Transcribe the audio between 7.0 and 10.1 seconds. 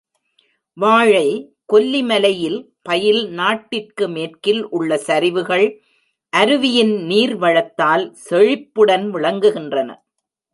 நீர்வளத்தால் செழிப்புடன் விளங்குகின்றன.